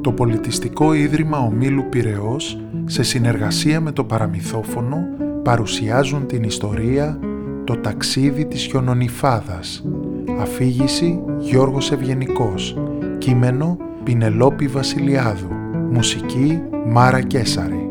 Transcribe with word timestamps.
Το 0.00 0.12
Πολιτιστικό 0.12 0.92
Ίδρυμα 0.92 1.38
Ομίλου 1.38 1.88
Πυραιός, 1.88 2.60
σε 2.84 3.02
συνεργασία 3.02 3.80
με 3.80 3.92
το 3.92 4.04
Παραμυθόφωνο, 4.04 4.96
παρουσιάζουν 5.42 6.26
την 6.26 6.42
ιστορία 6.42 7.18
«Το 7.64 7.76
ταξίδι 7.76 8.46
της 8.46 8.62
χιονονιφάδας». 8.62 9.84
Αφήγηση 10.40 11.22
Γιώργος 11.38 11.92
Ευγενικός. 11.92 12.78
Κείμενο 13.18 13.76
Πινελόπη 14.04 14.66
Βασιλιάδου. 14.66 15.48
Μουσική 15.90 16.62
Μάρα 16.86 17.20
Κέσαρη. 17.20 17.83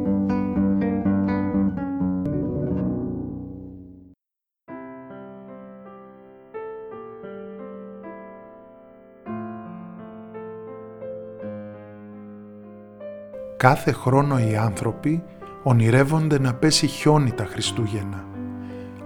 Κάθε 13.64 13.92
χρόνο 13.92 14.40
οι 14.40 14.56
άνθρωποι 14.56 15.24
ονειρεύονται 15.64 16.40
να 16.40 16.54
πέσει 16.54 16.88
χιόνι 16.88 17.32
τα 17.32 17.46
Χριστούγεννα. 17.46 18.26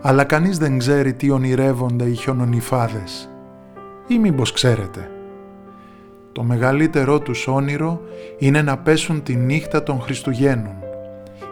Αλλά 0.01 0.23
κανείς 0.23 0.57
δεν 0.57 0.77
ξέρει 0.77 1.13
τι 1.13 1.29
ονειρεύονται 1.29 2.05
οι 2.05 2.13
χιονονιφάδες. 2.13 3.29
Ή 4.07 4.19
μήπως 4.19 4.51
ξέρετε. 4.51 5.11
Το 6.31 6.43
μεγαλύτερό 6.43 7.19
τους 7.19 7.47
όνειρο 7.47 8.01
είναι 8.37 8.61
να 8.61 8.77
πέσουν 8.77 9.23
τη 9.23 9.35
νύχτα 9.35 9.83
των 9.83 10.01
Χριστουγέννων 10.01 10.75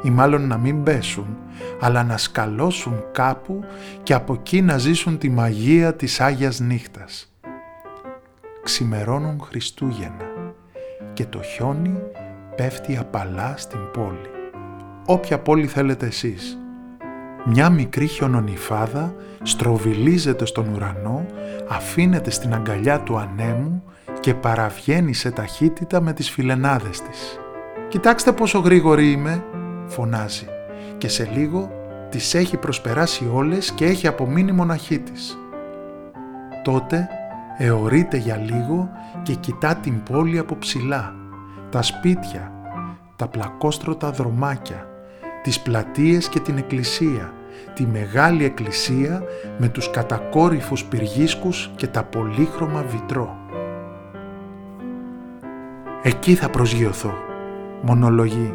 ή 0.03 0.09
μάλλον 0.09 0.47
να 0.47 0.57
μην 0.57 0.83
πέσουν, 0.83 1.37
αλλά 1.79 2.03
να 2.03 2.17
σκαλώσουν 2.17 3.03
κάπου 3.11 3.63
και 4.03 4.13
από 4.13 4.33
εκεί 4.33 4.61
να 4.61 4.77
ζήσουν 4.77 5.17
τη 5.17 5.29
μαγεία 5.29 5.93
της 5.93 6.19
Άγιας 6.19 6.59
Νύχτας. 6.59 7.33
Ξημερώνουν 8.63 9.39
Χριστούγεννα 9.41 10.31
και 11.13 11.25
το 11.25 11.41
χιόνι 11.41 11.97
πέφτει 12.55 12.97
απαλά 12.97 13.53
στην 13.57 13.79
πόλη. 13.93 14.29
Όποια 15.05 15.39
πόλη 15.39 15.67
θέλετε 15.67 16.05
εσείς. 16.05 16.57
Μια 17.45 17.69
μικρή 17.69 18.07
χιονονιφάδα 18.07 19.15
στροβιλίζεται 19.43 20.45
στον 20.45 20.67
ουρανό, 20.73 21.25
αφήνεται 21.67 22.29
στην 22.29 22.53
αγκαλιά 22.53 22.99
του 22.99 23.17
ανέμου 23.17 23.83
και 24.19 24.33
παραβγαίνει 24.33 25.13
σε 25.13 25.31
ταχύτητα 25.31 26.01
με 26.01 26.13
τις 26.13 26.29
φιλενάδες 26.29 27.01
της. 27.01 27.39
«Κοιτάξτε 27.87 28.31
πόσο 28.31 28.59
γρήγορη 28.59 29.11
είμαι», 29.11 29.43
φωνάζει 29.85 30.47
και 30.97 31.07
σε 31.07 31.29
λίγο 31.33 31.71
τις 32.09 32.33
έχει 32.33 32.57
προσπεράσει 32.57 33.29
όλες 33.33 33.71
και 33.71 33.85
έχει 33.85 34.07
απομείνει 34.07 34.51
μοναχή 34.51 34.99
της. 34.99 35.37
Τότε 36.63 37.07
εωρείται 37.57 38.17
για 38.17 38.37
λίγο 38.37 38.89
και 39.23 39.33
κοιτά 39.33 39.75
την 39.75 40.03
πόλη 40.03 40.37
από 40.37 40.57
ψηλά 40.57 41.13
τα 41.75 41.81
σπίτια, 41.81 42.51
τα 43.15 43.27
πλακόστρωτα 43.27 44.11
δρομάκια, 44.11 44.87
τις 45.43 45.59
πλατείες 45.59 46.29
και 46.29 46.39
την 46.39 46.57
εκκλησία, 46.57 47.33
τη 47.73 47.85
μεγάλη 47.85 48.45
εκκλησία 48.45 49.23
με 49.57 49.67
τους 49.67 49.91
κατακόρυφους 49.91 50.83
πυργίσκους 50.85 51.71
και 51.75 51.87
τα 51.87 52.03
πολύχρωμα 52.03 52.83
βιτρό. 52.89 53.35
«Εκεί 56.03 56.35
θα 56.35 56.49
προσγειωθώ», 56.49 57.13
μονολογεί 57.81 58.53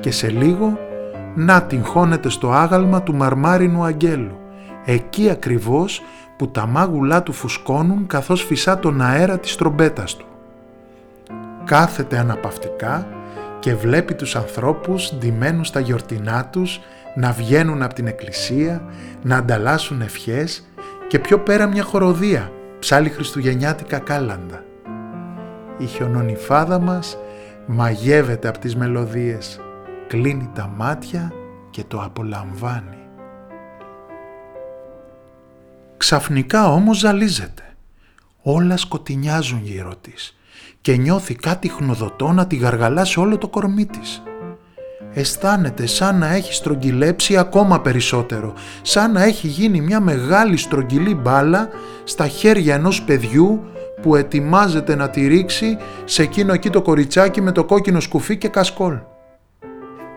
και 0.00 0.10
σε 0.10 0.30
λίγο 0.30 0.78
να 1.34 1.62
την 1.62 1.84
χώνεται 1.84 2.28
στο 2.28 2.52
άγαλμα 2.52 3.02
του 3.02 3.14
μαρμάρινου 3.14 3.84
αγγέλου, 3.84 4.38
εκεί 4.84 5.30
ακριβώς 5.30 6.02
που 6.36 6.48
τα 6.48 6.66
μάγουλά 6.66 7.22
του 7.22 7.32
φουσκώνουν 7.32 8.06
καθώς 8.06 8.42
φυσά 8.42 8.78
τον 8.78 9.00
αέρα 9.00 9.38
της 9.38 9.56
τρομπέτας 9.56 10.16
του 10.16 10.26
κάθεται 11.64 12.18
αναπαυτικά 12.18 13.06
και 13.64 13.74
βλέπει 13.74 14.14
τους 14.14 14.36
ανθρώπους 14.36 15.14
ντυμένους 15.14 15.68
στα 15.68 15.80
γιορτινά 15.80 16.46
τους 16.46 16.80
να 17.14 17.32
βγαίνουν 17.32 17.82
από 17.82 17.94
την 17.94 18.06
εκκλησία, 18.06 18.84
να 19.22 19.36
ανταλλάσσουν 19.36 20.00
ευχές 20.00 20.68
και 21.08 21.18
πιο 21.18 21.38
πέρα 21.38 21.66
μια 21.66 21.82
χοροδία, 21.82 22.52
ψάλει 22.78 23.08
χριστουγεννιάτικα 23.08 23.98
κάλαντα. 23.98 24.64
Η 25.78 25.86
χιονονιφάδα 25.86 26.78
μας 26.78 27.18
μαγεύεται 27.66 28.48
από 28.48 28.58
τις 28.58 28.76
μελωδίες, 28.76 29.60
κλείνει 30.06 30.50
τα 30.54 30.66
μάτια 30.76 31.32
και 31.70 31.84
το 31.88 32.00
απολαμβάνει. 32.02 33.08
Ξαφνικά 35.96 36.72
όμως 36.72 36.98
ζαλίζεται. 36.98 37.62
Όλα 38.42 38.76
σκοτεινιάζουν 38.76 39.60
γύρω 39.62 39.96
της 39.96 40.36
και 40.80 40.96
νιώθει 40.96 41.34
κάτι 41.34 41.68
χνοδοτό 41.68 42.32
να 42.32 42.46
τη 42.46 42.56
γαργαλά 42.56 43.04
σε 43.04 43.20
όλο 43.20 43.38
το 43.38 43.48
κορμί 43.48 43.86
της. 43.86 44.22
Αισθάνεται 45.14 45.86
σαν 45.86 46.18
να 46.18 46.34
έχει 46.34 46.54
στρογγυλέψει 46.54 47.36
ακόμα 47.36 47.80
περισσότερο, 47.80 48.52
σαν 48.82 49.12
να 49.12 49.22
έχει 49.22 49.46
γίνει 49.46 49.80
μια 49.80 50.00
μεγάλη 50.00 50.56
στρογγυλή 50.56 51.14
μπάλα 51.14 51.68
στα 52.04 52.26
χέρια 52.26 52.74
ενός 52.74 53.02
παιδιού 53.02 53.64
που 54.02 54.16
ετοιμάζεται 54.16 54.94
να 54.94 55.10
τη 55.10 55.26
ρίξει 55.26 55.76
σε 56.04 56.22
εκείνο 56.22 56.52
εκεί 56.52 56.70
το 56.70 56.82
κοριτσάκι 56.82 57.40
με 57.40 57.52
το 57.52 57.64
κόκκινο 57.64 58.00
σκουφί 58.00 58.36
και 58.36 58.48
κασκόλ. 58.48 58.98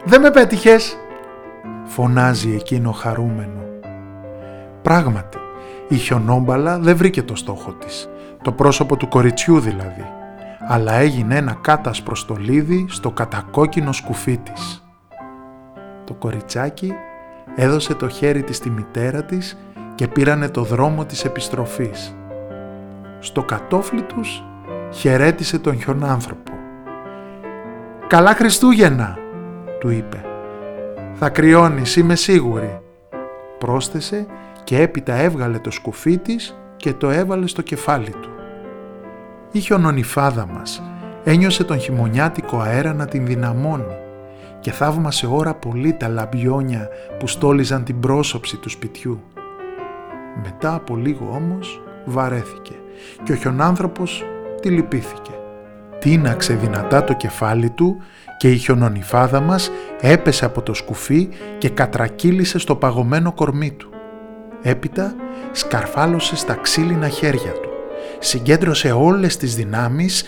«Δεν 0.06 0.22
με 0.22 0.32
πέτυχες!» 0.32 0.98
φωνάζει 1.86 2.54
εκείνο 2.54 2.92
χαρούμενο. 2.92 3.64
Πράγματι, 4.82 5.38
η 5.88 5.96
χιονόμπαλα 5.96 6.80
δεν 6.80 6.98
βρήκε 6.98 7.24
το 7.24 7.36
στόχο 7.36 7.74
της, 7.74 8.10
το 8.42 8.52
πρόσωπο 8.52 8.98
του 8.98 9.08
κοριτσιού 9.08 9.60
δηλαδή 9.60 10.17
αλλά 10.68 10.94
έγινε 10.94 11.36
ένα 11.36 11.58
κάτασπρο 11.62 12.16
στολίδι 12.16 12.86
στο 12.90 13.12
κατακόκκινο 13.12 13.92
σκουφί 13.92 14.38
της. 14.38 14.88
Το 16.04 16.14
κοριτσάκι 16.14 16.94
έδωσε 17.56 17.94
το 17.94 18.10
χέρι 18.10 18.44
της 18.44 18.58
στη 18.58 18.70
μητέρα 18.70 19.24
της 19.24 19.58
και 19.96 20.08
πήρανε 20.08 20.50
το 20.50 20.64
δρόμο 20.64 21.06
της 21.06 21.26
επιστροφής. 21.26 22.16
Στο 23.20 23.44
κατόφλι 23.44 24.02
τους 24.02 24.44
χαιρέτησε 24.92 25.60
τον 25.60 25.82
χιονάνθρωπο. 25.82 26.52
«Καλά 28.08 28.34
Χριστούγεννα», 28.34 29.18
του 29.80 29.90
είπε. 29.90 30.22
«Θα 31.14 31.30
κρυώνεις, 31.30 31.96
είμαι 31.96 32.16
σίγουρη», 32.16 32.82
πρόσθεσε 33.58 34.26
και 34.64 34.82
έπειτα 34.82 35.14
έβγαλε 35.14 35.60
το 35.60 35.72
σκουφί 35.72 36.18
της 36.18 36.58
και 36.78 36.94
το 36.94 37.10
έβαλε 37.10 37.48
στο 37.48 37.62
κεφάλι 37.62 38.10
του. 38.10 38.37
Η 39.58 39.60
χιονονιφάδα 39.60 40.48
μας 40.54 40.82
ένιωσε 41.24 41.64
τον 41.64 41.80
χειμωνιάτικο 41.80 42.60
αέρα 42.60 42.94
να 42.94 43.06
την 43.06 43.26
δυναμώνει 43.26 43.96
και 44.60 44.72
θαύμασε 44.72 45.28
ώρα 45.28 45.54
πολύ 45.54 45.94
τα 45.94 46.08
λαμπιόνια 46.08 46.88
που 47.20 47.28
στόλιζαν 47.28 47.84
την 47.84 48.00
πρόσωψη 48.00 48.58
του 48.58 48.70
σπιτιού. 48.70 49.22
Μετά 50.44 50.74
από 50.74 50.96
λίγο 50.96 51.30
όμως 51.34 51.82
βαρέθηκε 52.06 52.74
και 53.24 53.32
ο 53.32 53.36
χιονάνθρωπος 53.36 54.26
τη 54.62 54.70
λυπήθηκε. 54.70 55.32
Τίναξε 56.00 56.54
δυνατά 56.54 57.04
το 57.04 57.14
κεφάλι 57.14 57.70
του 57.70 57.98
και 58.38 58.52
η 58.52 58.58
χιονονιφάδα 58.58 59.40
μας 59.40 59.72
έπεσε 60.02 60.46
από 60.46 60.62
το 60.62 60.74
σκουφί 60.74 61.30
και 61.58 61.70
κατρακύλησε 61.70 62.60
στο 62.60 62.76
παγωμένο 62.76 63.34
κορμί 63.34 63.72
του. 63.72 63.90
Έπειτα 64.62 65.16
σκαρφάλωσε 65.52 66.36
στα 66.36 66.54
ξύλινα 66.54 67.08
χέρια 67.08 67.52
του 67.52 67.67
συγκέντρωσε 68.20 68.92
όλες 68.92 69.38
τις 69.38 69.56
δυνάμεις, 69.56 70.24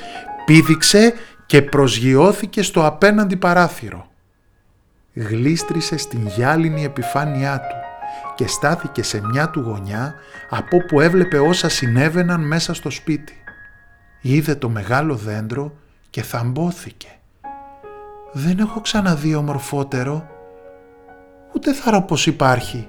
πήδηξε 0.45 1.13
και 1.45 1.61
προσγειώθηκε 1.61 2.61
στο 2.61 2.85
απέναντι 2.85 3.35
παράθυρο. 3.35 4.07
Γλίστρισε 5.13 5.97
στην 5.97 6.27
γυάλινη 6.27 6.83
επιφάνειά 6.83 7.59
του 7.59 7.75
και 8.35 8.47
στάθηκε 8.47 9.03
σε 9.03 9.21
μια 9.21 9.49
του 9.49 9.59
γωνιά 9.59 10.13
από 10.49 10.77
που 10.85 10.99
έβλεπε 10.99 11.39
όσα 11.39 11.69
συνέβαιναν 11.69 12.41
μέσα 12.41 12.73
στο 12.73 12.89
σπίτι. 12.89 13.33
Είδε 14.21 14.55
το 14.55 14.69
μεγάλο 14.69 15.15
δέντρο 15.15 15.73
και 16.09 16.21
θαμπόθηκε. 16.21 17.07
«Δεν 18.31 18.59
έχω 18.59 18.81
ξαναδεί 18.81 19.35
ομορφότερο, 19.35 20.27
ούτε 21.55 21.73
θα 21.73 22.01
πως 22.01 22.27
υπάρχει». 22.27 22.87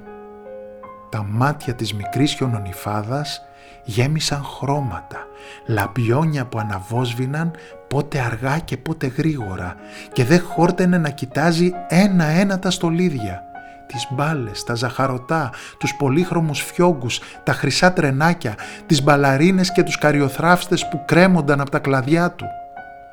Τα 1.11 1.23
μάτια 1.23 1.75
της 1.75 1.94
μικρής 1.94 2.33
χιονονιφάδας 2.33 3.43
γέμισαν 3.85 4.44
χρώματα, 4.44 5.27
λαμπιόνια 5.67 6.47
που 6.47 6.59
αναβόσβηναν 6.59 7.50
πότε 7.88 8.19
αργά 8.19 8.59
και 8.59 8.77
πότε 8.77 9.06
γρήγορα 9.06 9.77
και 10.12 10.25
δεν 10.25 10.43
χόρτενε 10.43 10.99
να 10.99 11.11
κοιτάζει 11.11 11.73
ένα-ένα 11.88 12.59
τα 12.59 12.71
στολίδια, 12.71 13.43
τις 13.87 14.06
μπάλες, 14.11 14.65
τα 14.65 14.75
ζαχαρωτά, 14.75 15.50
τους 15.79 15.94
πολύχρωμους 15.94 16.62
φιόγκους, 16.62 17.21
τα 17.44 17.53
χρυσά 17.53 17.93
τρενάκια, 17.93 18.55
τις 18.87 19.03
μπαλαρίνες 19.03 19.73
και 19.73 19.83
τους 19.83 19.99
καριοθράφστες 19.99 20.88
που 20.88 21.03
κρέμονταν 21.05 21.61
από 21.61 21.71
τα 21.71 21.79
κλαδιά 21.79 22.31
του. 22.31 22.47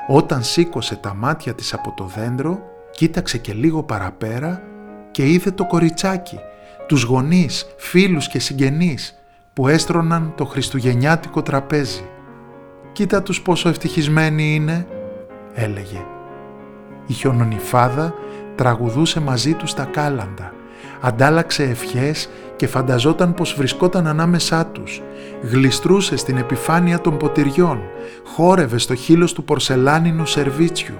Όταν 0.07 0.43
σήκωσε 0.43 0.95
τα 0.95 1.13
μάτια 1.13 1.53
της 1.53 1.73
από 1.73 1.93
το 1.97 2.03
δέντρο, 2.03 2.59
κοίταξε 2.91 3.37
και 3.37 3.53
λίγο 3.53 3.83
παραπέρα 3.83 4.61
και 5.11 5.29
είδε 5.29 5.51
το 5.51 5.65
κοριτσάκι, 5.65 6.39
τους 6.87 7.03
γονείς, 7.03 7.65
φίλους 7.77 8.27
και 8.27 8.39
συγγενείς 8.39 9.16
που 9.57 9.67
έστρωναν 9.67 10.33
το 10.35 10.45
χριστουγεννιάτικο 10.45 11.41
τραπέζι. 11.41 12.09
«Κοίτα 12.91 13.21
τους 13.21 13.41
πόσο 13.41 13.69
ευτυχισμένοι 13.69 14.55
είναι», 14.55 14.87
έλεγε. 15.53 16.05
Η 17.07 17.13
χιονονιφάδα 17.13 18.13
τραγουδούσε 18.55 19.19
μαζί 19.19 19.53
του 19.53 19.67
στα 19.67 19.83
κάλαντα, 19.83 20.53
αντάλλαξε 21.01 21.63
ευχές 21.63 22.29
και 22.55 22.67
φανταζόταν 22.67 23.33
πως 23.33 23.53
βρισκόταν 23.53 24.07
ανάμεσά 24.07 24.65
τους. 24.65 25.01
Γλιστρούσε 25.41 26.17
στην 26.17 26.37
επιφάνεια 26.37 27.01
των 27.01 27.17
ποτηριών, 27.17 27.79
χόρευε 28.25 28.77
στο 28.77 28.95
χείλος 28.95 29.33
του 29.33 29.43
πορσελάνινου 29.43 30.25
σερβίτσιου. 30.25 30.95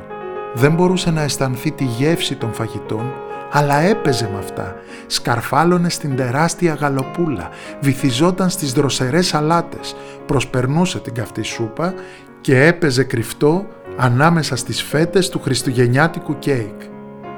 Δεν 0.54 0.74
μπορούσε 0.74 1.12
να 1.12 1.22
αισθανθεί 1.22 1.72
τη 1.72 1.84
γεύση 1.84 2.36
των 2.36 2.54
φαγητών, 2.54 3.14
αλλά 3.52 3.80
έπαιζε 3.80 4.30
με 4.34 4.40
αυτά. 4.40 4.76
Σκαρφάλωνε 5.08 5.90
στην 5.90 6.16
τεράστια 6.16 6.74
γαλοπούλα, 6.74 7.50
βυθιζόταν 7.80 8.50
στις 8.50 8.74
δροσερές 8.74 9.28
σαλάτες, 9.28 9.96
προσπερνούσε 10.26 11.00
την 11.00 11.14
καυτή 11.14 11.42
σούπα 11.42 11.94
και 12.42 12.66
έπαιζε 12.66 13.04
κρυφτό 13.04 13.66
ανάμεσα 13.98 14.56
στις 14.56 14.84
φέτες 14.84 15.30
του 15.30 15.40
χριστουγεννιάτικου 15.40 16.40
κέικ. 16.40 16.82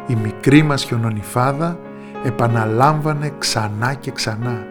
Η 0.07 0.15
μικρή 0.23 0.63
μας 0.63 0.83
χιονονιφάδα 0.83 1.79
επαναλάμβανε 2.23 3.31
ξανά 3.37 3.93
και 3.93 4.11
ξανά. 4.11 4.63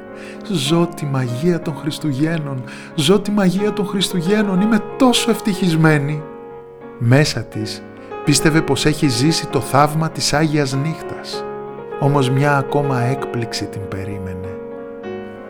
Ζω 0.53 0.89
τη 0.95 1.05
μαγεία 1.05 1.61
των 1.61 1.75
Χριστουγέννων, 1.75 2.65
ζω 2.95 3.21
τη 3.21 3.31
μαγεία 3.31 3.73
των 3.73 3.87
Χριστουγέννων, 3.87 4.61
είμαι 4.61 4.83
τόσο 4.99 5.31
ευτυχισμένη. 5.31 6.23
Μέσα 6.99 7.43
της 7.43 7.83
πίστευε 8.29 8.63
πως 8.63 8.87
έχει 8.87 9.09
ζήσει 9.09 9.47
το 9.47 9.61
θαύμα 9.61 10.11
της 10.11 10.33
Άγιας 10.33 10.73
Νύχτας. 10.73 11.45
Όμως 12.01 12.31
μια 12.31 12.57
ακόμα 12.57 13.01
έκπληξη 13.01 13.65
την 13.65 13.89
περίμενε. 13.89 14.49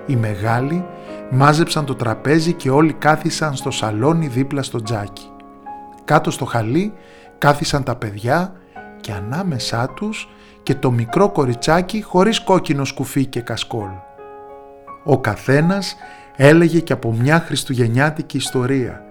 Οι 0.06 0.16
μεγάλοι 0.16 0.84
μάζεψαν 1.30 1.84
το 1.84 1.94
τραπέζι 1.94 2.52
και 2.52 2.70
όλοι 2.70 2.92
κάθισαν 2.92 3.54
στο 3.54 3.70
σαλόνι 3.70 4.26
δίπλα 4.26 4.62
στο 4.62 4.82
τζάκι. 4.82 5.30
Κάτω 6.04 6.30
στο 6.30 6.44
χαλί 6.44 6.92
κάθισαν 7.38 7.82
τα 7.82 7.96
παιδιά 7.96 8.52
και 9.00 9.12
ανάμεσά 9.12 9.88
τους 9.96 10.28
και 10.62 10.74
το 10.74 10.90
μικρό 10.90 11.28
κοριτσάκι 11.28 12.02
χωρίς 12.02 12.40
κόκκινο 12.40 12.84
σκουφί 12.84 13.26
και 13.26 13.40
κασκόλ. 13.40 13.90
Ο 15.04 15.18
καθένας 15.18 15.96
έλεγε 16.36 16.80
και 16.80 16.92
από 16.92 17.12
μια 17.12 17.40
χριστουγεννιάτικη 17.40 18.36
ιστορία 18.36 19.02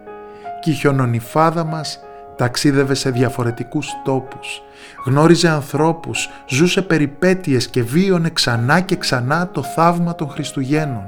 και 0.62 0.70
η 0.70 0.74
χιονονιφάδα 0.74 1.64
μας 1.64 2.02
ταξίδευε 2.38 2.94
σε 2.94 3.10
διαφορετικούς 3.10 3.90
τόπους, 4.04 4.62
γνώριζε 5.06 5.50
ανθρώπους, 5.50 6.30
ζούσε 6.48 6.82
περιπέτειες 6.82 7.68
και 7.68 7.84
βίωνε 7.84 8.30
ξανά 8.30 8.80
και 8.80 8.96
ξανά 8.96 9.50
το 9.52 9.64
θαύμα 9.64 10.16
των 10.16 10.30
Χριστουγέννων. 10.30 11.06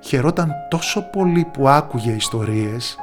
Χαιρόταν 0.00 0.52
τόσο 0.70 1.10
πολύ 1.10 1.46
που 1.52 1.68
άκουγε 1.68 2.12
ιστορίες, 2.12 2.96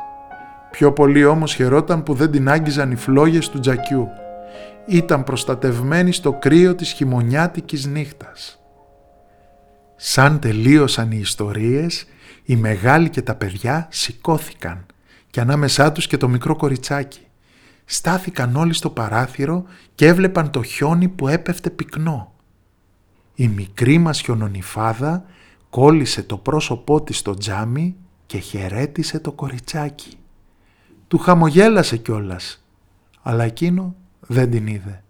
πιο 0.72 0.94
πολύ 0.94 1.26
όμως 1.26 1.54
χαιρόταν 1.54 2.04
που 2.04 2.14
δεν 2.14 2.32
την 2.32 2.50
άγγιζαν 2.50 2.92
οι 2.92 2.96
φλόγες 2.96 3.50
του 3.50 3.60
τζακιού 3.60 4.10
ήταν 4.88 5.24
προστατευμένη 5.24 6.12
στο 6.12 6.34
κρύο 6.34 6.76
της 6.76 6.92
χειμωνιάτικης 6.92 7.86
νύχτας. 7.86 8.62
Σαν 9.96 10.40
τελείωσαν 10.40 11.12
οι 11.12 11.18
ιστορίες, 11.22 12.06
οι 12.44 12.56
μεγάλοι 12.56 13.10
και 13.10 13.22
τα 13.22 13.36
παιδιά 13.36 13.88
σηκώθηκαν 13.92 14.86
και 15.30 15.40
ανάμεσά 15.40 15.92
τους 15.92 16.08
και 16.08 16.18
το 16.18 16.28
μικρό 16.28 16.56
κοριτσάκι. 16.56 17.27
Στάθηκαν 17.90 18.56
όλοι 18.56 18.74
στο 18.74 18.90
παράθυρο 18.90 19.64
και 19.96 20.08
έβλεπαν 20.08 20.52
το 20.52 20.64
χιόνι 20.64 21.08
που 21.08 21.28
έπεφτε 21.28 21.70
πυκνό. 21.70 22.34
Η 23.36 23.48
μικρή 23.48 23.98
μας 23.98 24.22
χιονονιφάδα 24.22 25.26
κόλλησε 25.70 26.24
το 26.24 26.38
πρόσωπό 26.38 27.02
της 27.02 27.18
στο 27.18 27.34
τζάμι 27.34 27.96
και 28.26 28.38
χαιρέτησε 28.38 29.20
το 29.20 29.32
κοριτσάκι. 29.32 30.18
Του 31.08 31.18
χαμογέλασε 31.18 31.98
κιόλας, 31.98 32.66
αλλά 33.22 33.44
εκείνο 33.44 33.96
δεν 34.20 34.52
την 34.52 34.68
είδε. 34.68 35.04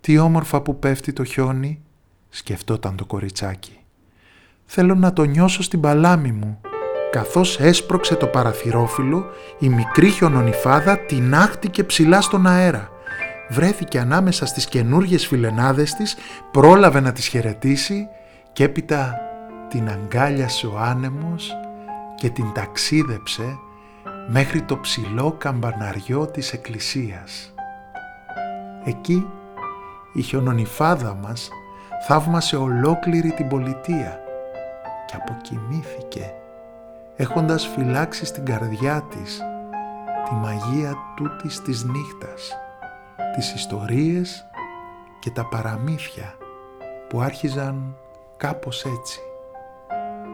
«Τι 0.00 0.18
όμορφα 0.18 0.60
που 0.60 0.78
πέφτει 0.78 1.12
το 1.12 1.24
χιόνι», 1.24 1.82
σκεφτόταν 2.28 2.96
το 2.96 3.04
κοριτσάκι. 3.04 3.78
«Θέλω 4.66 4.94
να 4.94 5.12
το 5.12 5.24
νιώσω 5.24 5.62
στην 5.62 5.80
παλάμη 5.80 6.32
μου». 6.32 6.60
Καθώς 7.10 7.58
έσπρωξε 7.60 8.14
το 8.14 8.26
παραθυρόφυλλο, 8.26 9.24
η 9.58 9.68
μικρή 9.68 10.08
χιονονιφάδα 10.08 10.98
τεινάχτηκε 10.98 11.84
ψηλά 11.84 12.20
στον 12.20 12.46
αέρα. 12.46 12.88
Βρέθηκε 13.48 13.98
ανάμεσα 13.98 14.46
στις 14.46 14.66
καινούργιες 14.66 15.26
φιλενάδες 15.26 15.94
της, 15.94 16.16
πρόλαβε 16.50 17.00
να 17.00 17.12
τις 17.12 17.26
χαιρετήσει 17.26 18.08
και 18.52 18.64
έπειτα 18.64 19.20
την 19.68 19.88
αγκάλιασε 19.88 20.66
ο 20.66 20.78
άνεμος 20.78 21.52
και 22.14 22.28
την 22.28 22.52
ταξίδεψε 22.52 23.58
μέχρι 24.26 24.62
το 24.62 24.78
ψηλό 24.78 25.34
καμπαναριό 25.38 26.26
της 26.26 26.52
εκκλησίας. 26.52 27.54
Εκεί 28.84 29.26
η 30.12 30.22
χιονονιφάδα 30.22 31.14
μας 31.22 31.48
θαύμασε 32.06 32.56
ολόκληρη 32.56 33.30
την 33.30 33.48
πολιτεία 33.48 34.20
και 35.06 35.14
αποκοιμήθηκε 35.16 36.32
έχοντας 37.20 37.66
φυλάξει 37.66 38.24
στην 38.24 38.44
καρδιά 38.44 39.02
της 39.02 39.42
τη 40.28 40.34
μαγεία 40.34 40.94
τούτης 41.16 41.62
της 41.62 41.84
νύχτας, 41.84 42.56
τις 43.34 43.54
ιστορίες 43.54 44.46
και 45.20 45.30
τα 45.30 45.48
παραμύθια 45.48 46.34
που 47.08 47.20
άρχιζαν 47.20 47.96
κάπως 48.36 48.84
έτσι. 48.84 49.20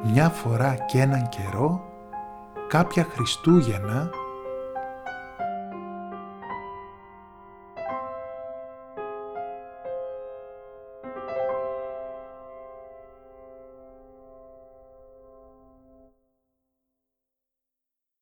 Μια 0.03 0.29
φορά 0.29 0.75
και 0.75 1.01
έναν 1.01 1.29
καιρό, 1.29 1.85
κάποια 2.69 3.05
Χριστούγεννα 3.05 4.11